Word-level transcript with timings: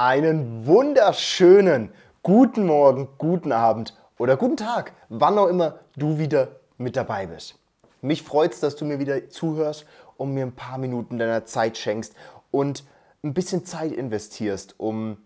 Einen 0.00 0.64
wunderschönen 0.64 1.90
guten 2.22 2.66
Morgen, 2.66 3.08
guten 3.18 3.50
Abend 3.50 3.98
oder 4.16 4.36
guten 4.36 4.56
Tag, 4.56 4.92
wann 5.08 5.36
auch 5.36 5.48
immer 5.48 5.80
du 5.96 6.18
wieder 6.18 6.60
mit 6.76 6.94
dabei 6.94 7.26
bist. 7.26 7.58
Mich 8.00 8.22
freut 8.22 8.52
es, 8.52 8.60
dass 8.60 8.76
du 8.76 8.84
mir 8.84 9.00
wieder 9.00 9.28
zuhörst 9.28 9.86
und 10.16 10.34
mir 10.34 10.46
ein 10.46 10.54
paar 10.54 10.78
Minuten 10.78 11.18
deiner 11.18 11.46
Zeit 11.46 11.76
schenkst 11.76 12.14
und 12.52 12.84
ein 13.24 13.34
bisschen 13.34 13.64
Zeit 13.64 13.90
investierst, 13.90 14.78
um 14.78 15.16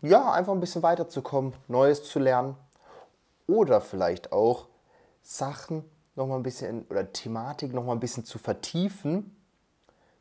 ja, 0.00 0.32
einfach 0.32 0.54
ein 0.54 0.60
bisschen 0.60 0.82
weiterzukommen, 0.82 1.52
Neues 1.68 2.02
zu 2.02 2.18
lernen 2.18 2.56
oder 3.46 3.82
vielleicht 3.82 4.32
auch 4.32 4.68
Sachen 5.22 5.84
noch 6.14 6.26
mal 6.26 6.36
ein 6.36 6.42
bisschen 6.42 6.86
oder 6.88 7.12
Thematik 7.12 7.74
noch 7.74 7.84
mal 7.84 7.92
ein 7.92 8.00
bisschen 8.00 8.24
zu 8.24 8.38
vertiefen 8.38 9.36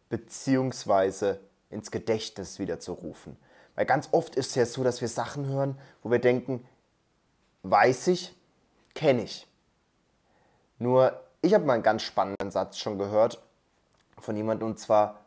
beziehungsweise 0.09 1.39
ins 1.69 1.89
Gedächtnis 1.89 2.59
wieder 2.59 2.81
zu 2.81 2.91
rufen. 2.91 3.37
Weil 3.75 3.85
ganz 3.85 4.09
oft 4.11 4.35
ist 4.35 4.49
es 4.49 4.55
ja 4.55 4.65
so, 4.65 4.83
dass 4.83 5.01
wir 5.01 5.07
Sachen 5.07 5.47
hören, 5.47 5.79
wo 6.03 6.11
wir 6.11 6.19
denken, 6.19 6.67
weiß 7.63 8.07
ich, 8.07 8.35
kenne 8.93 9.23
ich. 9.23 9.47
Nur, 10.77 11.19
ich 11.41 11.53
habe 11.53 11.65
mal 11.65 11.73
einen 11.73 11.83
ganz 11.83 12.03
spannenden 12.03 12.51
Satz 12.51 12.77
schon 12.77 12.97
gehört 12.97 13.41
von 14.19 14.35
jemandem 14.35 14.69
und 14.69 14.79
zwar, 14.79 15.19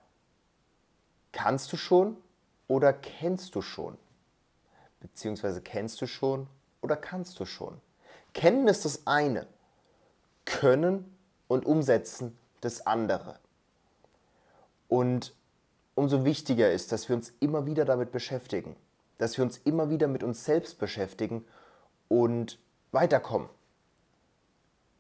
kannst 1.33 1.73
du 1.73 1.77
schon 1.77 2.17
oder 2.69 2.93
kennst 2.93 3.55
du 3.55 3.63
schon? 3.63 3.99
Beziehungsweise 5.01 5.61
kennst 5.61 6.01
du 6.01 6.07
schon 6.07 6.47
oder 6.81 6.97
kannst 6.97 7.39
du 7.41 7.45
schon? 7.45 7.81
Kennen 8.33 8.69
ist 8.69 8.85
das 8.85 9.07
eine, 9.07 9.47
können 10.45 11.17
und 11.49 11.65
umsetzen 11.67 12.39
das 12.61 12.87
andere. 12.87 13.39
Und 14.89 15.35
umso 15.97 16.25
wichtiger 16.25 16.71
ist, 16.71 16.93
dass 16.93 17.09
wir 17.09 17.17
uns 17.17 17.33
immer 17.41 17.67
wieder 17.67 17.85
damit 17.85 18.13
beschäftigen, 18.13 18.77
dass 19.19 19.37
wir 19.37 19.45
uns 19.45 19.57
immer 19.57 19.91
wieder 19.91 20.07
mit 20.07 20.23
uns 20.23 20.45
selbst 20.45 20.79
beschäftigen 20.79 21.45
und 22.07 22.61
weiterkommen. 22.93 23.49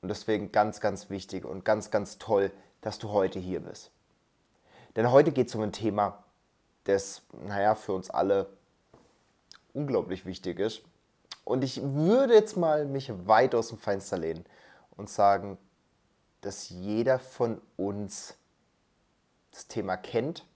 Und 0.02 0.08
deswegen 0.08 0.50
ganz, 0.50 0.80
ganz 0.80 1.08
wichtig 1.10 1.44
und 1.44 1.64
ganz, 1.64 1.90
ganz 1.90 2.18
toll, 2.18 2.50
dass 2.80 2.98
du 2.98 3.10
heute 3.10 3.38
hier 3.38 3.60
bist. 3.60 3.92
Denn 4.96 5.12
heute 5.12 5.32
geht 5.32 5.48
es 5.48 5.54
um 5.54 5.62
ein 5.62 5.72
Thema, 5.72 6.24
das, 6.84 7.22
naja, 7.32 7.74
für 7.74 7.92
uns 7.92 8.08
alle 8.08 8.48
unglaublich 9.74 10.24
wichtig 10.24 10.58
ist. 10.58 10.82
Und 11.44 11.62
ich 11.62 11.82
würde 11.82 12.34
jetzt 12.34 12.56
mal 12.56 12.86
mich 12.86 13.12
weit 13.26 13.54
aus 13.54 13.68
dem 13.68 13.78
Fenster 13.78 14.16
lehnen 14.16 14.46
und 14.96 15.10
sagen, 15.10 15.58
dass 16.40 16.70
jeder 16.70 17.18
von 17.18 17.60
uns 17.76 18.36
das 19.50 19.66
Thema 19.68 19.96
kennt, 19.96 20.46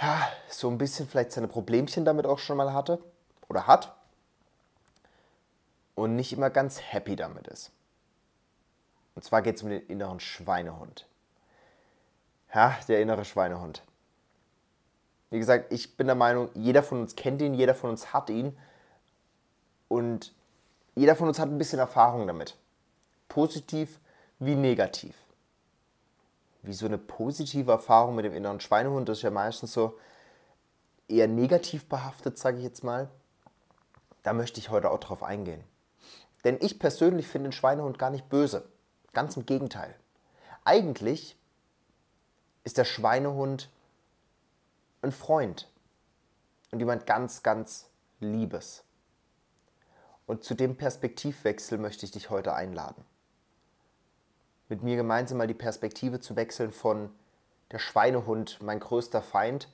ja, 0.00 0.28
so 0.48 0.68
ein 0.68 0.78
bisschen 0.78 1.08
vielleicht 1.08 1.32
seine 1.32 1.48
Problemchen 1.48 2.04
damit 2.04 2.26
auch 2.26 2.38
schon 2.38 2.56
mal 2.56 2.72
hatte 2.72 3.02
oder 3.48 3.66
hat 3.66 3.94
und 5.94 6.16
nicht 6.16 6.32
immer 6.32 6.50
ganz 6.50 6.80
happy 6.80 7.16
damit 7.16 7.48
ist. 7.48 7.70
Und 9.14 9.24
zwar 9.24 9.42
geht 9.42 9.56
es 9.56 9.62
um 9.62 9.70
den 9.70 9.86
inneren 9.86 10.20
Schweinehund. 10.20 11.06
Ja, 12.54 12.78
der 12.88 13.00
innere 13.00 13.24
Schweinehund. 13.24 13.82
Wie 15.30 15.38
gesagt, 15.38 15.72
ich 15.72 15.96
bin 15.96 16.06
der 16.06 16.16
Meinung, 16.16 16.50
jeder 16.54 16.82
von 16.82 17.00
uns 17.00 17.16
kennt 17.16 17.42
ihn, 17.42 17.54
jeder 17.54 17.74
von 17.74 17.90
uns 17.90 18.12
hat 18.12 18.30
ihn 18.30 18.56
und 19.88 20.32
jeder 20.94 21.16
von 21.16 21.28
uns 21.28 21.38
hat 21.38 21.48
ein 21.48 21.58
bisschen 21.58 21.78
Erfahrung 21.78 22.26
damit. 22.26 22.56
Positiv 23.28 23.98
wie 24.38 24.54
negativ 24.54 25.25
wie 26.66 26.72
so 26.72 26.86
eine 26.86 26.98
positive 26.98 27.70
Erfahrung 27.70 28.14
mit 28.14 28.24
dem 28.24 28.34
inneren 28.34 28.60
Schweinehund. 28.60 29.08
Das 29.08 29.18
ist 29.18 29.22
ja 29.22 29.30
meistens 29.30 29.72
so 29.72 29.98
eher 31.08 31.28
negativ 31.28 31.88
behaftet, 31.88 32.38
sage 32.38 32.58
ich 32.58 32.64
jetzt 32.64 32.84
mal. 32.84 33.08
Da 34.22 34.32
möchte 34.32 34.60
ich 34.60 34.70
heute 34.70 34.90
auch 34.90 35.00
drauf 35.00 35.22
eingehen. 35.22 35.62
Denn 36.44 36.58
ich 36.60 36.78
persönlich 36.78 37.28
finde 37.28 37.48
den 37.48 37.52
Schweinehund 37.52 37.98
gar 37.98 38.10
nicht 38.10 38.28
böse. 38.28 38.68
Ganz 39.12 39.36
im 39.36 39.46
Gegenteil. 39.46 39.94
Eigentlich 40.64 41.38
ist 42.64 42.78
der 42.78 42.84
Schweinehund 42.84 43.70
ein 45.02 45.12
Freund 45.12 45.70
und 46.72 46.80
jemand 46.80 47.06
ganz, 47.06 47.42
ganz 47.42 47.88
Liebes. 48.18 48.82
Und 50.26 50.42
zu 50.42 50.54
dem 50.54 50.76
Perspektivwechsel 50.76 51.78
möchte 51.78 52.04
ich 52.04 52.10
dich 52.10 52.30
heute 52.30 52.52
einladen 52.52 53.04
mit 54.68 54.82
mir 54.82 54.96
gemeinsam 54.96 55.38
mal 55.38 55.46
die 55.46 55.54
Perspektive 55.54 56.20
zu 56.20 56.36
wechseln 56.36 56.72
von 56.72 57.10
der 57.70 57.78
Schweinehund, 57.78 58.60
mein 58.62 58.80
größter 58.80 59.22
Feind, 59.22 59.68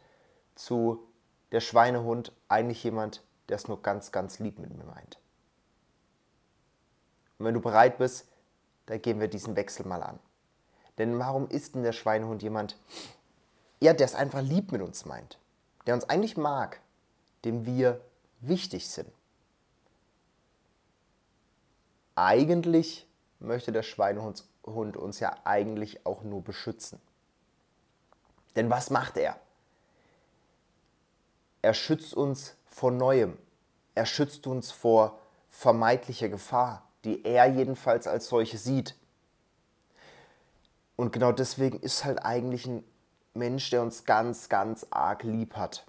zu 0.55 1.07
der 1.51 1.61
Schweinehund, 1.61 2.33
eigentlich 2.49 2.83
jemand, 2.85 3.23
der 3.49 3.57
es 3.57 3.69
nur 3.69 3.83
ganz, 3.83 4.13
ganz 4.13 4.39
lieb 4.39 4.59
mit 4.59 4.77
mir 4.77 4.85
meint. 4.85 5.19
Und 7.39 7.47
wenn 7.47 7.55
du 7.55 7.61
bereit 7.61 7.99
bist, 7.99 8.29
dann 8.87 9.01
gehen 9.01 9.21
wir 9.21 9.29
diesen 9.29 9.57
Wechsel 9.57 9.87
mal 9.87 10.03
an. 10.03 10.19
Denn 10.99 11.19
warum 11.19 11.49
ist 11.49 11.75
denn 11.75 11.83
der 11.83 11.93
Schweinehund 11.93 12.43
jemand, 12.43 12.77
ja, 13.81 13.93
der 13.95 14.05
es 14.05 14.15
einfach 14.15 14.43
lieb 14.43 14.73
mit 14.73 14.83
uns 14.83 15.05
meint, 15.07 15.39
der 15.87 15.95
uns 15.95 16.09
eigentlich 16.09 16.37
mag, 16.37 16.81
dem 17.45 17.67
wir 17.67 18.01
wichtig 18.41 18.89
sind? 18.89 19.11
Eigentlich 22.15 23.09
möchte 23.41 23.73
der 23.73 23.83
Schweinehund 23.83 24.45
Hund 24.65 24.97
uns 24.97 25.21
ja 25.21 25.35
eigentlich 25.45 26.07
auch 26.07 26.23
nur 26.23 26.43
beschützen. 26.43 27.01
Denn 28.57 28.71
was 28.71 28.91
macht 28.91 29.17
er? 29.17 29.39
Er 31.63 31.75
schützt 31.75 32.15
uns 32.15 32.57
vor 32.67 32.91
Neuem. 32.91 33.39
Er 33.95 34.07
schützt 34.07 34.47
uns 34.47 34.71
vor 34.71 35.19
vermeintlicher 35.49 36.29
Gefahr, 36.29 36.89
die 37.05 37.25
er 37.25 37.47
jedenfalls 37.47 38.07
als 38.07 38.29
solche 38.29 38.59
sieht. 38.59 38.97
Und 40.97 41.13
genau 41.13 41.33
deswegen 41.33 41.81
ist 41.81 42.05
halt 42.05 42.25
eigentlich 42.25 42.67
ein 42.67 42.85
Mensch, 43.35 43.71
der 43.71 43.83
uns 43.83 44.05
ganz, 44.05 44.49
ganz 44.49 44.87
arg 44.91 45.23
lieb 45.23 45.57
hat. 45.57 45.87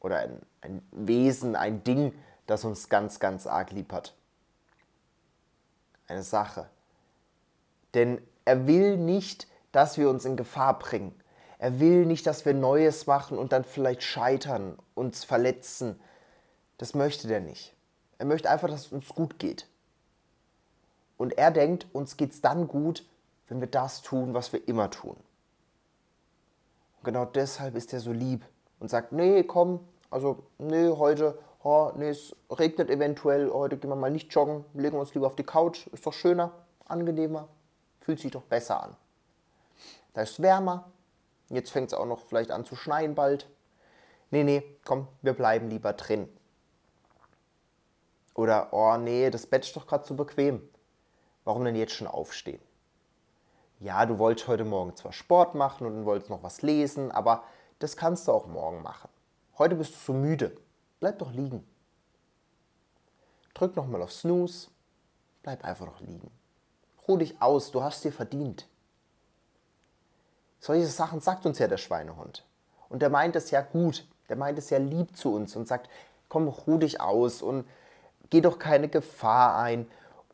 Oder 0.00 0.18
ein, 0.18 0.42
ein 0.60 0.86
Wesen, 0.92 1.56
ein 1.56 1.82
Ding, 1.84 2.12
das 2.46 2.64
uns 2.64 2.88
ganz, 2.88 3.20
ganz 3.20 3.46
arg 3.46 3.70
lieb 3.72 3.92
hat. 3.92 4.14
Eine 6.06 6.22
Sache. 6.22 6.68
Denn 7.96 8.20
er 8.44 8.68
will 8.68 8.96
nicht, 8.96 9.48
dass 9.72 9.98
wir 9.98 10.08
uns 10.08 10.24
in 10.24 10.36
Gefahr 10.36 10.78
bringen. 10.78 11.12
Er 11.58 11.80
will 11.80 12.06
nicht, 12.06 12.26
dass 12.26 12.44
wir 12.44 12.54
Neues 12.54 13.06
machen 13.06 13.38
und 13.38 13.52
dann 13.52 13.64
vielleicht 13.64 14.02
scheitern, 14.02 14.78
uns 14.94 15.24
verletzen. 15.24 15.98
Das 16.78 16.94
möchte 16.94 17.26
der 17.26 17.40
nicht. 17.40 17.74
Er 18.18 18.26
möchte 18.26 18.50
einfach, 18.50 18.68
dass 18.68 18.86
es 18.86 18.92
uns 18.92 19.08
gut 19.08 19.38
geht. 19.38 19.66
Und 21.16 21.38
er 21.38 21.50
denkt, 21.50 21.86
uns 21.92 22.16
geht 22.18 22.32
es 22.32 22.42
dann 22.42 22.68
gut, 22.68 23.06
wenn 23.48 23.60
wir 23.60 23.68
das 23.68 24.02
tun, 24.02 24.34
was 24.34 24.52
wir 24.52 24.68
immer 24.68 24.90
tun. 24.90 25.16
Und 26.98 27.04
genau 27.04 27.24
deshalb 27.24 27.76
ist 27.76 27.92
er 27.94 28.00
so 28.00 28.12
lieb 28.12 28.44
und 28.78 28.90
sagt, 28.90 29.12
nee, 29.12 29.42
komm, 29.42 29.80
also 30.10 30.44
nee, 30.58 30.90
heute, 30.90 31.38
oh, 31.62 31.92
nee, 31.96 32.10
es 32.10 32.36
regnet 32.50 32.90
eventuell, 32.90 33.50
heute 33.50 33.78
gehen 33.78 33.90
wir 33.90 33.96
mal 33.96 34.10
nicht 34.10 34.32
joggen, 34.34 34.66
legen 34.74 34.96
wir 34.96 35.00
uns 35.00 35.14
lieber 35.14 35.26
auf 35.26 35.36
die 35.36 35.44
Couch, 35.44 35.86
ist 35.88 36.06
doch 36.06 36.12
schöner, 36.12 36.52
angenehmer. 36.84 37.48
Fühlt 38.06 38.20
sich 38.20 38.30
doch 38.30 38.44
besser 38.44 38.84
an. 38.84 38.96
Da 40.14 40.22
ist 40.22 40.40
wärmer. 40.40 40.92
Jetzt 41.48 41.72
fängt 41.72 41.88
es 41.88 41.98
auch 41.98 42.06
noch 42.06 42.20
vielleicht 42.20 42.52
an 42.52 42.64
zu 42.64 42.76
schneien 42.76 43.16
bald. 43.16 43.48
Nee, 44.30 44.44
nee, 44.44 44.62
komm, 44.84 45.08
wir 45.22 45.32
bleiben 45.32 45.68
lieber 45.68 45.92
drin. 45.92 46.28
Oder, 48.34 48.72
oh 48.72 48.96
nee, 48.96 49.28
das 49.28 49.48
Bett 49.48 49.64
ist 49.64 49.74
doch 49.74 49.88
gerade 49.88 50.04
zu 50.04 50.14
bequem. 50.14 50.62
Warum 51.42 51.64
denn 51.64 51.74
jetzt 51.74 51.94
schon 51.94 52.06
aufstehen? 52.06 52.62
Ja, 53.80 54.06
du 54.06 54.20
wolltest 54.20 54.46
heute 54.46 54.64
Morgen 54.64 54.94
zwar 54.94 55.12
Sport 55.12 55.56
machen 55.56 55.84
und 55.84 56.04
wolltest 56.04 56.30
noch 56.30 56.44
was 56.44 56.62
lesen, 56.62 57.10
aber 57.10 57.42
das 57.80 57.96
kannst 57.96 58.28
du 58.28 58.32
auch 58.32 58.46
morgen 58.46 58.82
machen. 58.82 59.10
Heute 59.58 59.74
bist 59.74 59.94
du 59.94 59.98
so 59.98 60.12
müde. 60.12 60.56
Bleib 61.00 61.18
doch 61.18 61.32
liegen. 61.32 61.66
Drück 63.52 63.74
nochmal 63.74 64.02
auf 64.02 64.12
Snooze. 64.12 64.68
Bleib 65.42 65.64
einfach 65.64 65.86
noch 65.86 65.98
liegen. 65.98 66.30
Ruh 67.08 67.16
dich 67.16 67.40
aus, 67.40 67.70
du 67.70 67.82
hast 67.82 68.04
dir 68.04 68.12
verdient. 68.12 68.66
Solche 70.58 70.86
Sachen 70.86 71.20
sagt 71.20 71.46
uns 71.46 71.58
ja 71.58 71.68
der 71.68 71.76
Schweinehund. 71.76 72.44
Und 72.88 73.02
der 73.02 73.10
meint 73.10 73.36
es 73.36 73.50
ja 73.50 73.60
gut, 73.60 74.06
der 74.28 74.36
meint 74.36 74.58
es 74.58 74.70
ja 74.70 74.78
lieb 74.78 75.16
zu 75.16 75.34
uns 75.34 75.54
und 75.54 75.68
sagt, 75.68 75.88
komm, 76.28 76.48
ruh 76.48 76.78
dich 76.78 77.00
aus 77.00 77.42
und 77.42 77.64
geh 78.30 78.40
doch 78.40 78.58
keine 78.58 78.88
Gefahr 78.88 79.56
ein. 79.56 79.86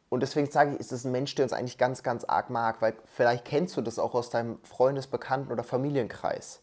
Und 0.08 0.20
deswegen 0.20 0.50
sage 0.50 0.74
ich, 0.74 0.80
ist 0.80 0.92
es 0.92 1.04
ein 1.04 1.12
Mensch, 1.12 1.34
der 1.34 1.44
uns 1.44 1.52
eigentlich 1.52 1.78
ganz, 1.78 2.02
ganz 2.02 2.24
arg 2.24 2.50
mag, 2.50 2.80
weil 2.80 2.94
vielleicht 3.04 3.44
kennst 3.44 3.76
du 3.76 3.82
das 3.82 3.98
auch 3.98 4.14
aus 4.14 4.30
deinem 4.30 4.58
Freundes-, 4.64 5.06
Bekannten- 5.06 5.52
oder 5.52 5.64
Familienkreis. 5.64 6.60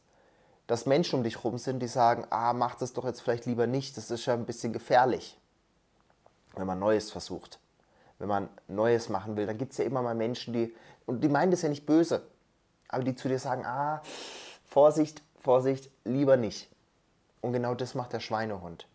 Dass 0.66 0.86
Menschen 0.86 1.18
um 1.18 1.24
dich 1.24 1.38
herum 1.38 1.58
sind, 1.58 1.80
die 1.80 1.88
sagen, 1.88 2.26
ah, 2.30 2.54
mach 2.54 2.76
das 2.76 2.94
doch 2.94 3.06
jetzt 3.06 3.22
vielleicht 3.22 3.46
lieber 3.46 3.68
nicht, 3.68 3.98
das 3.98 4.12
ist 4.12 4.26
ja 4.26 4.36
ein 4.36 4.46
bisschen 4.46 4.74
gefährlich, 4.74 5.40
wenn 6.56 6.68
man 6.68 6.80
Neues 6.80 7.12
versucht 7.12 7.60
wenn 8.20 8.28
man 8.28 8.50
Neues 8.68 9.10
machen 9.10 9.36
will, 9.38 9.48
dann 9.48 9.58
gibt 9.58 9.72
es 9.72 9.78
ja 9.78 9.86
immer 9.86 10.02
mal 10.02 10.16
Menschen, 10.16 10.54
die, 10.54 10.76
und 11.06 11.22
die 11.24 11.30
meinen 11.30 11.52
das 11.52 11.62
ja 11.62 11.70
nicht 11.70 11.86
böse, 11.86 12.22
aber 12.90 13.04
die 13.04 13.16
zu 13.16 13.28
dir 13.28 13.40
sagen, 13.40 13.66
ah, 13.66 14.02
Vorsicht, 14.66 15.24
Vorsicht, 15.38 15.90
lieber 16.04 16.38
nicht. 16.38 16.70
Und 17.42 17.54
genau 17.54 17.74
das 17.74 17.96
macht 17.96 18.14
der 18.14 18.20
Schweinehund. 18.20 18.88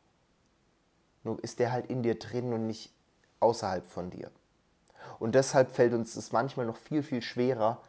Nur 1.22 1.42
ist 1.42 1.58
der 1.58 1.72
halt 1.72 1.86
in 1.86 2.02
dir 2.02 2.18
drin 2.18 2.52
und 2.52 2.66
nicht 2.66 2.92
außerhalb 3.40 3.86
von 3.86 4.10
dir. 4.10 4.30
Und 5.18 5.34
deshalb 5.34 5.70
fällt 5.70 5.94
uns 5.94 6.16
es 6.16 6.32
manchmal 6.32 6.66
noch 6.66 6.76
viel, 6.76 7.02
viel 7.02 7.22
schwerer, 7.22 7.80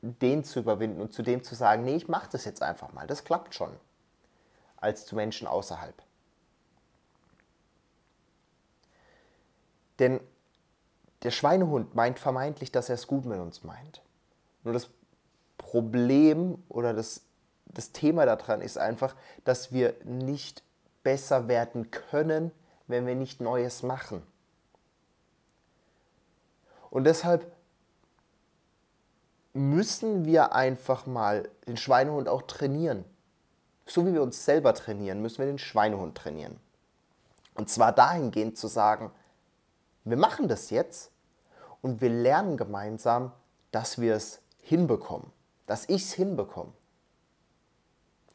den 0.00 0.44
zu 0.44 0.60
überwinden 0.60 1.00
und 1.00 1.12
zu 1.12 1.22
dem 1.22 1.42
zu 1.42 1.54
sagen, 1.54 1.84
nee, 1.84 1.96
ich 1.96 2.08
mache 2.08 2.28
das 2.30 2.44
jetzt 2.44 2.62
einfach 2.62 2.92
mal, 2.92 3.06
das 3.06 3.24
klappt 3.24 3.54
schon, 3.54 3.74
als 4.76 5.06
zu 5.06 5.16
Menschen 5.16 5.48
außerhalb. 5.48 5.94
Denn 9.98 10.20
der 11.22 11.30
Schweinehund 11.30 11.94
meint 11.94 12.18
vermeintlich, 12.18 12.70
dass 12.72 12.88
er 12.88 12.96
es 12.96 13.06
gut 13.06 13.24
mit 13.24 13.38
uns 13.38 13.64
meint. 13.64 14.02
Nur 14.62 14.74
das 14.74 14.90
Problem 15.58 16.62
oder 16.68 16.92
das, 16.92 17.22
das 17.66 17.92
Thema 17.92 18.26
daran 18.26 18.60
ist 18.60 18.78
einfach, 18.78 19.14
dass 19.44 19.72
wir 19.72 19.94
nicht 20.04 20.62
besser 21.02 21.48
werden 21.48 21.90
können, 21.90 22.50
wenn 22.86 23.06
wir 23.06 23.14
nicht 23.14 23.40
Neues 23.40 23.82
machen. 23.82 24.22
Und 26.90 27.04
deshalb 27.04 27.50
müssen 29.52 30.24
wir 30.24 30.52
einfach 30.52 31.06
mal 31.06 31.48
den 31.66 31.76
Schweinehund 31.76 32.28
auch 32.28 32.42
trainieren. 32.42 33.04
So 33.86 34.06
wie 34.06 34.12
wir 34.12 34.22
uns 34.22 34.44
selber 34.44 34.74
trainieren, 34.74 35.22
müssen 35.22 35.38
wir 35.38 35.46
den 35.46 35.58
Schweinehund 35.58 36.16
trainieren. 36.16 36.58
Und 37.54 37.70
zwar 37.70 37.92
dahingehend 37.92 38.58
zu 38.58 38.66
sagen, 38.66 39.10
wir 40.04 40.16
machen 40.16 40.48
das 40.48 40.70
jetzt 40.70 41.10
und 41.82 42.00
wir 42.00 42.10
lernen 42.10 42.56
gemeinsam, 42.56 43.32
dass 43.70 44.00
wir 44.00 44.14
es 44.14 44.40
hinbekommen, 44.60 45.30
dass 45.66 45.88
ich 45.88 46.02
es 46.02 46.12
hinbekomme, 46.12 46.72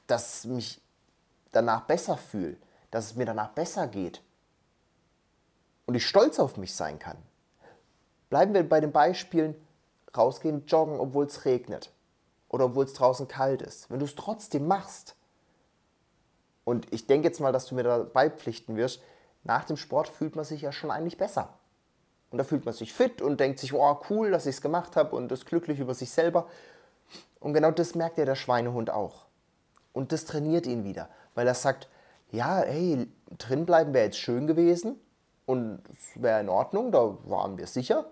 dass 0.07 0.45
ich 0.45 0.49
mich 0.49 0.81
danach 1.51 1.81
besser 1.81 2.17
fühle, 2.17 2.57
dass 2.91 3.05
es 3.05 3.15
mir 3.15 3.25
danach 3.25 3.49
besser 3.49 3.87
geht 3.87 4.21
und 5.85 5.95
ich 5.95 6.05
stolz 6.05 6.39
auf 6.39 6.57
mich 6.57 6.75
sein 6.75 6.99
kann. 6.99 7.17
Bleiben 8.29 8.53
wir 8.53 8.67
bei 8.67 8.79
den 8.79 8.91
Beispielen, 8.91 9.55
rausgehen, 10.15 10.65
joggen, 10.65 10.99
obwohl 10.99 11.25
es 11.25 11.45
regnet 11.45 11.91
oder 12.47 12.65
obwohl 12.65 12.85
es 12.85 12.93
draußen 12.93 13.27
kalt 13.27 13.61
ist. 13.61 13.89
Wenn 13.89 13.99
du 13.99 14.05
es 14.05 14.15
trotzdem 14.15 14.67
machst, 14.67 15.15
und 16.63 16.91
ich 16.93 17.07
denke 17.07 17.27
jetzt 17.27 17.39
mal, 17.39 17.51
dass 17.51 17.65
du 17.65 17.75
mir 17.75 17.83
dabei 17.83 18.29
pflichten 18.29 18.75
wirst, 18.75 19.01
nach 19.43 19.63
dem 19.65 19.77
Sport 19.77 20.07
fühlt 20.07 20.35
man 20.35 20.45
sich 20.45 20.61
ja 20.61 20.71
schon 20.71 20.91
eigentlich 20.91 21.17
besser. 21.17 21.58
Und 22.31 22.37
da 22.37 22.43
fühlt 22.43 22.65
man 22.65 22.73
sich 22.73 22.93
fit 22.93 23.21
und 23.21 23.39
denkt 23.39 23.59
sich, 23.59 23.73
oh 23.73 23.99
cool, 24.09 24.31
dass 24.31 24.45
ich 24.45 24.55
es 24.55 24.61
gemacht 24.61 24.95
habe 24.95 25.15
und 25.15 25.31
ist 25.31 25.45
glücklich 25.45 25.79
über 25.79 25.93
sich 25.93 26.11
selber. 26.11 26.47
Und 27.39 27.53
genau 27.53 27.71
das 27.71 27.95
merkt 27.95 28.17
ja 28.17 28.25
der 28.25 28.35
Schweinehund 28.35 28.89
auch. 28.89 29.25
Und 29.93 30.11
das 30.11 30.25
trainiert 30.25 30.67
ihn 30.67 30.83
wieder, 30.83 31.09
weil 31.33 31.47
er 31.47 31.55
sagt, 31.55 31.89
ja, 32.31 32.59
hey, 32.59 33.07
drin 33.37 33.65
bleiben 33.65 33.93
wäre 33.93 34.05
jetzt 34.05 34.19
schön 34.19 34.45
gewesen 34.45 34.99
und 35.45 35.81
es 35.89 36.21
wäre 36.21 36.41
in 36.41 36.49
Ordnung, 36.49 36.91
da 36.91 37.17
waren 37.25 37.57
wir 37.57 37.65
sicher. 37.65 38.05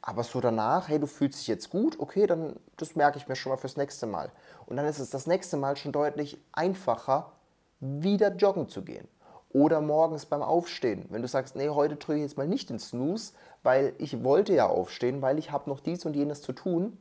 Aber 0.00 0.24
so 0.24 0.40
danach, 0.40 0.88
hey, 0.88 0.98
du 0.98 1.06
fühlst 1.06 1.40
dich 1.40 1.46
jetzt 1.48 1.70
gut, 1.70 2.00
okay, 2.00 2.26
dann 2.26 2.56
das 2.76 2.96
merke 2.96 3.18
ich 3.18 3.28
mir 3.28 3.36
schon 3.36 3.52
mal 3.52 3.58
fürs 3.58 3.76
nächste 3.76 4.06
Mal. 4.06 4.30
Und 4.66 4.76
dann 4.76 4.86
ist 4.86 4.98
es 4.98 5.10
das 5.10 5.26
nächste 5.26 5.56
Mal 5.56 5.76
schon 5.76 5.92
deutlich 5.92 6.38
einfacher, 6.52 7.30
wieder 7.78 8.34
joggen 8.34 8.68
zu 8.68 8.82
gehen. 8.82 9.06
Oder 9.52 9.80
morgens 9.80 10.26
beim 10.26 10.42
Aufstehen, 10.42 11.06
wenn 11.10 11.22
du 11.22 11.28
sagst, 11.28 11.56
nee, 11.56 11.68
heute 11.68 11.96
drücke 11.96 12.16
ich 12.16 12.22
jetzt 12.22 12.38
mal 12.38 12.46
nicht 12.46 12.70
den 12.70 12.78
Snooze, 12.78 13.34
weil 13.62 13.94
ich 13.98 14.24
wollte 14.24 14.54
ja 14.54 14.66
aufstehen, 14.66 15.20
weil 15.20 15.38
ich 15.38 15.50
habe 15.50 15.68
noch 15.68 15.80
dies 15.80 16.04
und 16.06 16.16
jenes 16.16 16.40
zu 16.40 16.52
tun, 16.52 16.96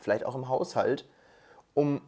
vielleicht 0.00 0.26
auch 0.26 0.34
im 0.34 0.48
Haushalt, 0.48 1.08
um 1.74 2.00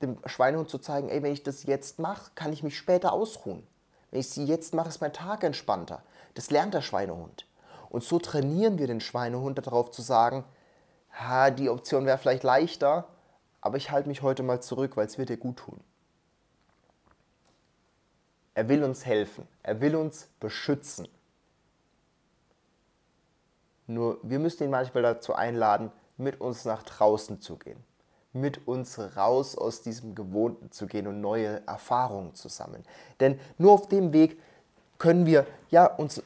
dem 0.00 0.16
Schweinehund 0.26 0.70
zu 0.70 0.78
zeigen, 0.78 1.08
ey, 1.08 1.22
wenn 1.22 1.32
ich 1.32 1.42
das 1.42 1.64
jetzt 1.64 1.98
mache, 1.98 2.30
kann 2.34 2.52
ich 2.52 2.62
mich 2.62 2.78
später 2.78 3.12
ausruhen. 3.12 3.66
Wenn 4.10 4.20
ich 4.20 4.30
sie 4.30 4.44
jetzt 4.44 4.74
mache, 4.74 4.88
ist 4.88 5.00
mein 5.00 5.12
Tag 5.12 5.44
entspannter. 5.44 6.02
Das 6.34 6.50
lernt 6.50 6.72
der 6.72 6.82
Schweinehund. 6.82 7.46
Und 7.90 8.04
so 8.04 8.18
trainieren 8.18 8.78
wir 8.78 8.86
den 8.86 9.00
Schweinehund 9.00 9.58
darauf 9.58 9.90
zu 9.90 10.02
sagen, 10.02 10.44
ha, 11.12 11.50
die 11.50 11.68
Option 11.68 12.06
wäre 12.06 12.18
vielleicht 12.18 12.42
leichter, 12.42 13.06
aber 13.60 13.76
ich 13.76 13.90
halte 13.90 14.08
mich 14.08 14.22
heute 14.22 14.42
mal 14.42 14.60
zurück, 14.62 14.96
weil 14.96 15.06
es 15.06 15.18
wird 15.18 15.30
dir 15.30 15.36
gut 15.36 15.56
tun. 15.58 15.80
Er 18.58 18.68
will 18.68 18.82
uns 18.82 19.06
helfen, 19.06 19.46
er 19.62 19.80
will 19.80 19.94
uns 19.94 20.26
beschützen. 20.40 21.06
Nur 23.86 24.18
wir 24.24 24.40
müssen 24.40 24.64
ihn 24.64 24.70
manchmal 24.70 25.04
dazu 25.04 25.32
einladen, 25.32 25.92
mit 26.16 26.40
uns 26.40 26.64
nach 26.64 26.82
draußen 26.82 27.40
zu 27.40 27.56
gehen, 27.56 27.78
mit 28.32 28.66
uns 28.66 28.98
raus 29.16 29.56
aus 29.56 29.82
diesem 29.82 30.16
Gewohnten 30.16 30.72
zu 30.72 30.88
gehen 30.88 31.06
und 31.06 31.20
neue 31.20 31.64
Erfahrungen 31.68 32.34
zu 32.34 32.48
sammeln. 32.48 32.84
Denn 33.20 33.38
nur 33.58 33.70
auf 33.70 33.86
dem 33.86 34.12
Weg 34.12 34.42
können 34.98 35.24
wir 35.24 35.46
ja 35.70 35.86
uns 35.86 36.20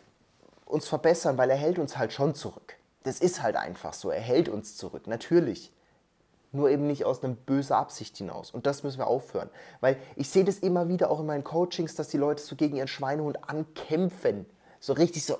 uns 0.65 0.89
verbessern, 0.89 1.37
weil 1.37 1.51
er 1.51 1.57
hält 1.57 1.79
uns 1.79 1.99
halt 1.99 2.15
schon 2.15 2.35
zurück. 2.35 2.79
Das 3.03 3.21
ist 3.21 3.43
halt 3.43 3.57
einfach 3.57 3.93
so. 3.93 4.09
Er 4.09 4.23
hält 4.23 4.49
uns 4.49 4.79
zurück, 4.79 5.07
natürlich. 5.07 5.71
Nur 6.53 6.71
eben 6.71 6.87
nicht 6.87 7.05
aus 7.05 7.25
einer 7.25 7.35
bösen 7.35 7.75
Absicht 7.75 8.17
hinaus. 8.19 8.51
Und 8.51 8.67
das 8.67 8.83
müssen 8.83 8.99
wir 8.99 9.07
aufhören. 9.07 9.49
Weil 9.81 9.97
ich 10.17 10.29
sehe 10.29 10.45
das 10.45 10.59
immer 10.59 10.89
wieder 10.89 11.11
auch 11.11 11.21
in 11.21 11.27
meinen 11.27 11.45
Coachings, 11.45 11.95
dass 11.95 12.09
die 12.09 12.19
Leute 12.19 12.43
so 12.43 12.57
gegen 12.57 12.77
ihren 12.77 12.89
Schweinehund 12.89 13.49
ankämpfen. 13.49 14.47
So 14.79 14.93
richtig 14.93 15.25
so, 15.25 15.39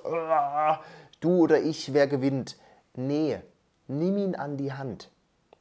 du 1.19 1.37
oder 1.37 1.61
ich, 1.61 1.93
wer 1.93 2.07
gewinnt. 2.07 2.57
Nee, 2.95 3.39
nimm 3.87 4.17
ihn 4.17 4.35
an 4.35 4.57
die 4.57 4.73
Hand. 4.73 5.11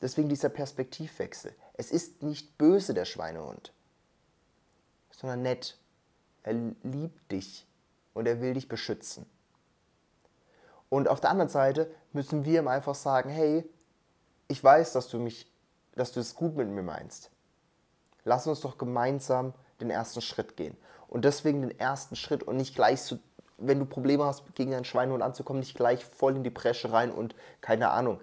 Deswegen 0.01 0.29
dieser 0.29 0.49
Perspektivwechsel. 0.49 1.55
Es 1.75 1.91
ist 1.91 2.23
nicht 2.23 2.59
böse, 2.59 2.93
der 2.93 3.05
Schweinehund, 3.05 3.73
sondern 5.11 5.43
nett. 5.43 5.79
Er 6.43 6.55
liebt 6.55 7.31
dich 7.31 7.67
und 8.15 8.27
er 8.27 8.41
will 8.41 8.55
dich 8.55 8.69
beschützen. 8.69 9.27
Und 10.89 11.09
auf 11.09 11.21
der 11.21 11.31
anderen 11.31 11.49
Seite 11.49 11.91
müssen 12.13 12.45
wir 12.45 12.61
ihm 12.61 12.69
einfach 12.69 12.95
sagen, 12.95 13.31
hey, 13.31 13.65
ich 14.53 14.63
weiß, 14.63 14.93
dass 14.93 15.09
du 15.09 15.19
mich, 15.19 15.51
dass 15.95 16.13
du 16.13 16.21
es 16.21 16.35
gut 16.35 16.57
mit 16.57 16.69
mir 16.69 16.83
meinst. 16.83 17.31
Lass 18.25 18.47
uns 18.47 18.61
doch 18.61 18.77
gemeinsam 18.79 19.55
den 19.81 19.91
ersten 19.91 20.21
Schritt 20.21 20.57
gehen. 20.57 20.77
Und 21.09 21.25
deswegen 21.25 21.63
den 21.63 21.79
ersten 21.79 22.17
Schritt 22.17 22.43
und 22.43 22.59
nicht 22.59 22.75
gleich 22.75 23.03
so, 23.03 23.19
wenn 23.57 23.79
du 23.79 23.87
Probleme 23.87 24.25
hast, 24.25 24.55
gegen 24.55 24.75
einen 24.75 24.85
Schweinehund 24.85 25.23
anzukommen, 25.23 25.61
nicht 25.61 25.75
gleich 25.75 26.05
voll 26.05 26.37
in 26.37 26.45
die 26.45 26.51
Bresche 26.51 26.93
rein 26.93 27.11
und 27.11 27.35
keine 27.63 27.91
Ahnung. 27.91 28.21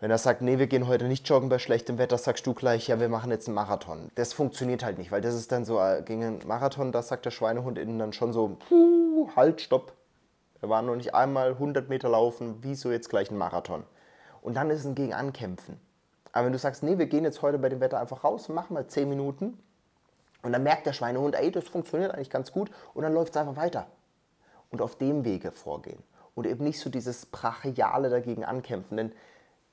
Wenn 0.00 0.10
er 0.10 0.18
sagt, 0.18 0.42
nee, 0.42 0.58
wir 0.58 0.66
gehen 0.66 0.88
heute 0.88 1.04
nicht 1.04 1.28
joggen 1.28 1.50
bei 1.50 1.58
schlechtem 1.58 1.98
Wetter, 1.98 2.18
sagst 2.18 2.46
du 2.46 2.54
gleich, 2.54 2.88
ja, 2.88 2.98
wir 2.98 3.08
machen 3.08 3.30
jetzt 3.30 3.46
einen 3.46 3.54
Marathon. 3.54 4.10
Das 4.16 4.32
funktioniert 4.32 4.82
halt 4.82 4.98
nicht, 4.98 5.12
weil 5.12 5.20
das 5.20 5.34
ist 5.34 5.52
dann 5.52 5.64
so, 5.64 5.78
äh, 5.78 6.02
gegen 6.04 6.24
einen 6.24 6.46
Marathon, 6.46 6.90
da 6.90 7.02
sagt 7.02 7.26
der 7.26 7.30
Schweinehund 7.30 7.78
innen 7.78 7.98
dann 7.98 8.12
schon 8.12 8.32
so, 8.32 8.56
halt, 9.36 9.60
stopp, 9.60 9.92
wir 10.58 10.68
waren 10.68 10.86
noch 10.86 10.96
nicht 10.96 11.14
einmal 11.14 11.50
100 11.50 11.88
Meter 11.88 12.08
laufen, 12.08 12.58
wieso 12.62 12.90
jetzt 12.90 13.08
gleich 13.08 13.30
ein 13.30 13.38
Marathon? 13.38 13.84
Und 14.42 14.54
dann 14.54 14.70
ist 14.70 14.80
es 14.80 14.86
ein 14.86 14.94
gegen 14.94 15.12
Ankämpfen. 15.14 15.78
Aber 16.32 16.46
wenn 16.46 16.52
du 16.52 16.58
sagst, 16.58 16.82
nee, 16.82 16.98
wir 16.98 17.06
gehen 17.06 17.24
jetzt 17.24 17.42
heute 17.42 17.58
bei 17.58 17.68
dem 17.68 17.80
Wetter 17.80 18.00
einfach 18.00 18.24
raus 18.24 18.48
machen 18.48 18.74
mal 18.74 18.86
10 18.86 19.08
Minuten, 19.08 19.58
und 20.42 20.52
dann 20.52 20.62
merkt 20.62 20.86
der 20.86 20.94
Schweinehund, 20.94 21.34
ey, 21.34 21.50
das 21.50 21.68
funktioniert 21.68 22.14
eigentlich 22.14 22.30
ganz 22.30 22.50
gut, 22.50 22.70
und 22.94 23.02
dann 23.02 23.12
läuft 23.12 23.34
es 23.34 23.36
einfach 23.36 23.56
weiter. 23.56 23.86
Und 24.70 24.80
auf 24.80 24.96
dem 24.96 25.24
Wege 25.24 25.52
vorgehen. 25.52 26.02
Und 26.34 26.46
eben 26.46 26.64
nicht 26.64 26.80
so 26.80 26.88
dieses 26.88 27.26
Brachiale 27.26 28.08
dagegen 28.08 28.44
ankämpfen, 28.44 28.96
denn 28.96 29.12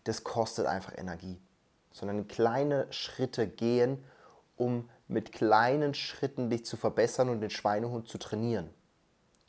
das 0.04 0.24
kostet 0.24 0.66
einfach 0.66 0.98
Energie. 0.98 1.40
Sondern 1.92 2.28
kleine 2.28 2.88
Schritte 2.90 3.48
gehen, 3.48 4.04
um 4.58 4.90
mit 5.08 5.32
kleinen 5.32 5.94
Schritten 5.94 6.50
dich 6.50 6.66
zu 6.66 6.76
verbessern 6.76 7.30
und 7.30 7.40
den 7.40 7.50
Schweinehund 7.52 8.10
zu 8.10 8.18
trainieren 8.18 8.70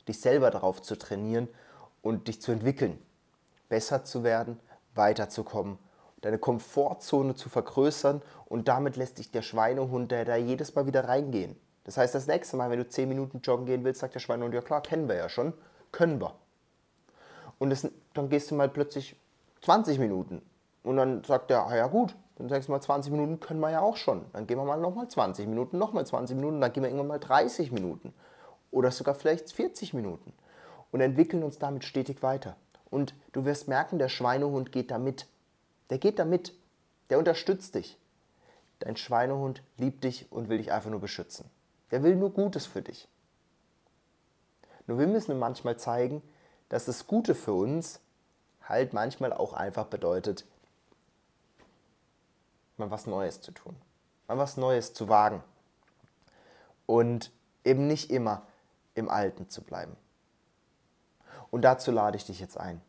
dich 0.09 0.19
selber 0.19 0.51
darauf 0.51 0.81
zu 0.81 0.97
trainieren 0.97 1.47
und 2.01 2.27
dich 2.27 2.41
zu 2.41 2.51
entwickeln, 2.51 2.99
besser 3.69 4.03
zu 4.03 4.23
werden, 4.23 4.59
weiterzukommen, 4.99 5.79
deine 6.21 6.37
Komfortzone 6.37 7.33
zu 7.33 7.49
vergrößern 7.49 8.21
und 8.45 8.67
damit 8.67 8.97
lässt 8.97 9.17
dich 9.17 9.31
der 9.31 9.41
Schweinehund 9.41 10.11
der 10.11 10.25
da 10.25 10.35
jedes 10.35 10.75
Mal 10.75 10.85
wieder 10.85 11.07
reingehen. 11.07 11.55
Das 11.85 11.97
heißt, 11.97 12.13
das 12.13 12.27
nächste 12.27 12.55
Mal, 12.55 12.69
wenn 12.69 12.77
du 12.77 12.87
10 12.87 13.09
Minuten 13.09 13.41
joggen 13.43 13.65
gehen 13.65 13.83
willst, 13.83 14.01
sagt 14.01 14.13
der 14.13 14.19
Schweinehund, 14.19 14.53
ja 14.53 14.61
klar, 14.61 14.83
kennen 14.83 15.09
wir 15.09 15.15
ja 15.15 15.27
schon, 15.27 15.53
können 15.91 16.21
wir. 16.21 16.35
Und 17.57 17.71
das, 17.71 17.87
dann 18.13 18.29
gehst 18.29 18.51
du 18.51 18.55
mal 18.55 18.69
plötzlich 18.69 19.15
20 19.61 19.97
Minuten 19.97 20.43
und 20.83 20.97
dann 20.97 21.23
sagt 21.23 21.49
er, 21.49 21.65
ah 21.65 21.75
ja 21.75 21.87
gut, 21.87 22.15
dann 22.35 22.47
sagst 22.47 22.67
du 22.67 22.73
mal 22.73 22.81
20 22.81 23.11
Minuten 23.11 23.39
können 23.39 23.59
wir 23.59 23.71
ja 23.71 23.81
auch 23.81 23.97
schon. 23.97 24.25
Dann 24.33 24.45
gehen 24.45 24.57
wir 24.57 24.65
mal 24.65 24.79
nochmal 24.79 25.07
20 25.07 25.47
Minuten, 25.47 25.77
nochmal 25.77 26.05
20 26.05 26.35
Minuten, 26.35 26.61
dann 26.61 26.71
gehen 26.71 26.83
wir 26.83 26.89
irgendwann 26.89 27.07
mal 27.07 27.19
30 27.19 27.71
Minuten 27.71 28.13
oder 28.71 28.91
sogar 28.91 29.15
vielleicht 29.15 29.51
40 29.51 29.93
Minuten 29.93 30.33
und 30.91 31.01
entwickeln 31.01 31.43
uns 31.43 31.59
damit 31.59 31.83
stetig 31.83 32.23
weiter. 32.23 32.55
Und 32.89 33.13
du 33.31 33.45
wirst 33.45 33.67
merken, 33.67 33.99
der 33.99 34.09
Schweinehund 34.09 34.71
geht 34.71 34.91
da 34.91 34.97
mit. 34.97 35.27
Der 35.89 35.97
geht 35.97 36.19
da 36.19 36.25
mit. 36.25 36.53
Der 37.09 37.19
unterstützt 37.19 37.75
dich. 37.75 37.97
Dein 38.79 38.97
Schweinehund 38.97 39.61
liebt 39.77 40.03
dich 40.03 40.31
und 40.31 40.49
will 40.49 40.57
dich 40.57 40.71
einfach 40.71 40.89
nur 40.89 41.01
beschützen. 41.01 41.49
Der 41.91 42.03
will 42.03 42.15
nur 42.15 42.31
Gutes 42.31 42.65
für 42.65 42.81
dich. 42.81 43.07
Nur 44.87 44.97
wir 44.99 45.07
müssen 45.07 45.37
manchmal 45.37 45.77
zeigen, 45.77 46.21
dass 46.69 46.85
das 46.85 47.07
Gute 47.07 47.35
für 47.35 47.53
uns 47.53 47.99
halt 48.63 48.93
manchmal 48.93 49.33
auch 49.33 49.53
einfach 49.53 49.85
bedeutet, 49.85 50.45
mal 52.77 52.89
was 52.89 53.07
Neues 53.07 53.41
zu 53.41 53.51
tun. 53.51 53.75
mal 54.27 54.37
was 54.37 54.57
Neues 54.57 54.93
zu 54.93 55.09
wagen. 55.09 55.43
Und 56.85 57.31
eben 57.63 57.87
nicht 57.87 58.09
immer 58.11 58.43
im 58.95 59.09
Alten 59.09 59.49
zu 59.49 59.61
bleiben. 59.63 59.95
Und 61.51 61.63
dazu 61.63 61.91
lade 61.91 62.17
ich 62.17 62.25
dich 62.25 62.39
jetzt 62.39 62.57
ein. 62.57 62.81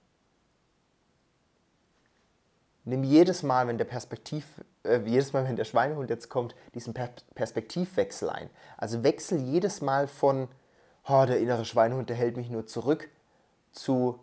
Nimm 2.85 3.05
jedes 3.05 3.43
Mal, 3.43 3.69
wenn 3.69 3.79
der 3.79 3.85
Perspektiv, 3.85 4.45
äh, 4.85 5.01
jedes 5.05 5.33
Mal, 5.33 5.45
wenn 5.45 5.57
der 5.57 5.65
Schweinehund 5.65 6.11
jetzt 6.11 6.29
kommt, 6.29 6.55
diesen 6.75 6.95
per 6.95 7.11
Perspektivwechsel 7.35 8.31
ein. 8.31 8.51
Also 8.77 9.03
wechsel 9.03 9.39
jedes 9.39 9.81
Mal 9.81 10.09
von, 10.09 10.49
oh, 11.07 11.25
der 11.27 11.39
innere 11.41 11.65
Schweinehund, 11.65 12.09
der 12.09 12.17
hält 12.17 12.37
mich 12.37 12.51
nur 12.51 12.67
zurück, 12.67 13.09
zu, 13.73 14.19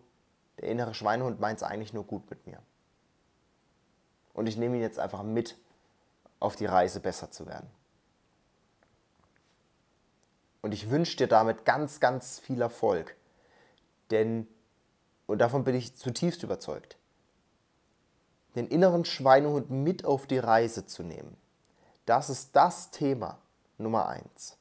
der 0.60 0.70
innere 0.70 0.94
Schweinehund 0.94 1.40
meint 1.40 1.58
es 1.58 1.64
eigentlich 1.64 1.94
nur 1.94 2.04
gut 2.04 2.30
mit 2.30 2.46
mir. 2.48 2.60
Und 4.34 4.48
ich 4.48 4.58
nehme 4.58 4.76
ihn 4.76 4.82
jetzt 4.82 5.00
einfach 5.00 5.24
mit 5.24 5.56
auf 6.40 6.56
die 6.56 6.66
Reise, 6.66 7.00
besser 7.00 7.32
zu 7.32 7.48
werden. 7.48 7.70
Und 10.62 10.74
ich 10.74 10.90
wünsche 10.90 11.18
dir 11.18 11.28
damit 11.28 11.66
ganz, 11.66 12.00
ganz 12.00 12.40
viel 12.40 12.62
Erfolg. 12.62 13.16
Denn, 14.12 14.48
und 15.26 15.40
davon 15.40 15.64
bin 15.64 15.76
ich 15.76 15.96
zutiefst 15.96 16.44
überzeugt, 16.44 16.98
den 18.56 18.68
inneren 18.68 19.06
Schweinehund 19.06 19.70
mit 19.70 20.06
auf 20.06 20.26
die 20.28 20.40
Reise 20.40 20.86
zu 20.86 21.04
nehmen, 21.04 21.38
das 22.06 22.30
ist 22.30 22.56
das 22.56 22.92
Thema 22.92 23.38
Nummer 23.78 24.08
eins. 24.08 24.58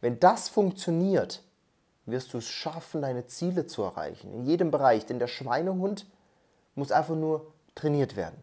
Wenn 0.00 0.18
das 0.18 0.48
funktioniert, 0.48 1.42
wirst 2.06 2.32
du 2.32 2.38
es 2.38 2.48
schaffen, 2.48 3.02
deine 3.02 3.26
Ziele 3.26 3.66
zu 3.66 3.82
erreichen. 3.82 4.32
In 4.32 4.44
jedem 4.44 4.70
Bereich. 4.70 5.06
Denn 5.06 5.18
der 5.18 5.26
Schweinehund 5.26 6.06
muss 6.74 6.92
einfach 6.92 7.14
nur 7.14 7.52
trainiert 7.74 8.16
werden. 8.16 8.42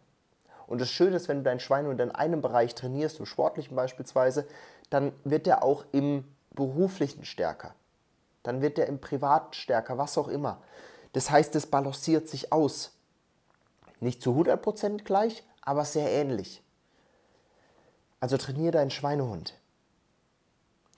Und 0.68 0.82
das 0.82 0.90
Schöne 0.90 1.16
ist, 1.16 1.28
wenn 1.28 1.38
du 1.38 1.44
deinen 1.44 1.60
Schweinehund 1.60 2.00
in 2.00 2.12
einem 2.12 2.42
Bereich 2.42 2.76
trainierst, 2.76 3.20
im 3.20 3.26
Sportlichen 3.26 3.76
beispielsweise, 3.76 4.48
dann 4.90 5.14
wird 5.24 5.46
der 5.46 5.64
auch 5.64 5.86
im 5.92 6.26
Beruflichen 6.52 7.26
stärker. 7.26 7.74
Dann 8.48 8.62
wird 8.62 8.78
der 8.78 8.88
im 8.88 9.02
Privaten 9.02 9.54
stärker, 9.54 9.98
was 9.98 10.18
auch 10.18 10.30
immer. 10.30 10.62
Das 11.12 11.30
heißt, 11.30 11.54
es 11.58 11.66
balanciert 11.66 12.30
sich 12.30 12.54
aus. 12.54 12.94
Nicht 14.00 14.22
zu 14.22 14.32
100% 14.32 15.04
gleich, 15.04 15.44
aber 15.62 15.84
sehr 15.84 16.10
ähnlich. 16.10 16.64
Also 18.22 18.38
trainiere 18.38 18.72
deinen 18.72 18.90
Schweinehund. 18.90 19.54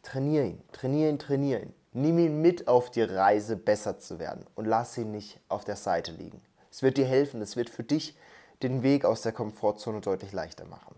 Trainier 0.03 0.43
ihn, 0.43 0.61
trainier 0.73 1.09
ihn, 1.09 1.17
trainier 1.17 1.63
ihn. 1.63 1.73
Nimm 1.91 2.19
ihn 2.19 2.39
mit 2.39 2.67
auf 2.67 2.91
die 2.91 3.01
Reise, 3.01 3.55
besser 3.55 3.97
zu 3.97 4.19
werden 4.19 4.45
und 4.53 4.65
lass 4.65 4.95
ihn 4.99 5.09
nicht 5.09 5.39
auf 5.49 5.65
der 5.65 5.75
Seite 5.75 6.11
liegen. 6.11 6.43
Es 6.69 6.83
wird 6.83 6.97
dir 6.97 7.07
helfen, 7.07 7.41
es 7.41 7.55
wird 7.55 7.71
für 7.71 7.83
dich 7.83 8.15
den 8.61 8.83
Weg 8.83 9.05
aus 9.05 9.23
der 9.23 9.31
Komfortzone 9.31 10.01
deutlich 10.01 10.33
leichter 10.33 10.65
machen. 10.65 10.95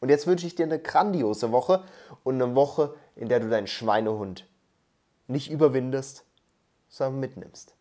Und 0.00 0.10
jetzt 0.10 0.26
wünsche 0.26 0.46
ich 0.46 0.56
dir 0.56 0.66
eine 0.66 0.78
grandiose 0.78 1.52
Woche 1.52 1.84
und 2.22 2.34
eine 2.34 2.54
Woche, 2.54 2.94
in 3.16 3.30
der 3.30 3.40
du 3.40 3.48
deinen 3.48 3.66
Schweinehund 3.66 4.44
nicht 5.26 5.50
überwindest, 5.50 6.24
sondern 6.88 7.20
mitnimmst. 7.20 7.74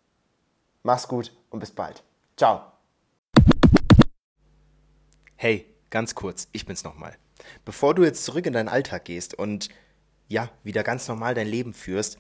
Mach's 0.84 1.08
gut 1.08 1.36
und 1.50 1.60
bis 1.60 1.72
bald. 1.72 2.04
Ciao. 2.38 2.72
Hey, 5.36 5.66
ganz 5.90 6.16
kurz, 6.16 6.48
ich 6.52 6.66
bin's 6.66 6.84
nochmal. 6.84 7.18
Bevor 7.66 7.96
du 7.96 8.04
jetzt 8.04 8.24
zurück 8.24 8.46
in 8.46 8.54
deinen 8.54 8.70
Alltag 8.70 9.06
gehst 9.06 9.34
und 9.34 9.70
ja, 10.28 10.50
wieder 10.64 10.84
ganz 10.84 11.08
normal 11.08 11.36
dein 11.36 11.48
Leben 11.48 11.74
führst, 11.74 12.18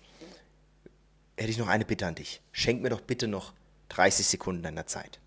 hätte 1.37 1.49
ich 1.49 1.57
noch 1.57 1.67
eine 1.67 1.85
Bitte 1.85 2.05
an 2.05 2.15
dich. 2.15 2.41
Schenk 2.51 2.81
mir 2.81 2.89
doch 2.89 3.01
bitte 3.01 3.27
noch 3.27 3.53
30 3.89 4.27
Sekunden 4.27 4.63
deiner 4.63 4.87
Zeit. 4.87 5.19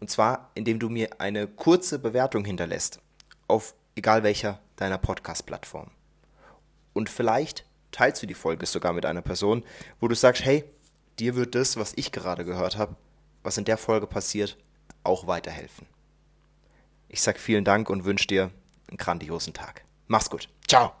Und 0.00 0.10
zwar, 0.10 0.50
indem 0.54 0.78
du 0.78 0.88
mir 0.88 1.20
eine 1.20 1.46
kurze 1.46 1.98
Bewertung 1.98 2.44
hinterlässt 2.44 3.00
auf 3.48 3.74
egal 3.94 4.22
welcher 4.22 4.60
deiner 4.76 4.98
Podcast-Plattform. 4.98 5.90
Und 6.92 7.08
vielleicht 7.08 7.64
teilst 7.92 8.22
du 8.22 8.26
die 8.26 8.34
Folge 8.34 8.66
sogar 8.66 8.92
mit 8.92 9.06
einer 9.06 9.22
Person, 9.22 9.64
wo 10.00 10.08
du 10.08 10.14
sagst, 10.14 10.44
hey, 10.44 10.64
dir 11.18 11.36
wird 11.36 11.54
das, 11.54 11.76
was 11.76 11.92
ich 11.96 12.10
gerade 12.10 12.44
gehört 12.44 12.76
habe, 12.76 12.96
was 13.42 13.58
in 13.58 13.64
der 13.64 13.76
Folge 13.76 14.06
passiert, 14.06 14.56
auch 15.04 15.26
weiterhelfen. 15.26 15.86
Ich 17.08 17.22
sage 17.22 17.38
vielen 17.38 17.64
Dank 17.64 17.90
und 17.90 18.04
wünsche 18.04 18.26
dir 18.26 18.50
einen 18.88 18.96
grandiosen 18.96 19.52
Tag. 19.52 19.84
Mach's 20.06 20.30
gut. 20.30 20.48
Ciao. 20.66 20.92